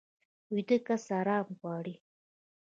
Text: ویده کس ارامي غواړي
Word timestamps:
ویده 0.53 0.77
کس 0.87 1.03
ارامي 1.19 1.53
غواړي 1.59 1.95